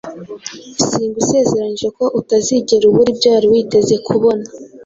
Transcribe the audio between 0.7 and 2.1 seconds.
Singusezeranyije ko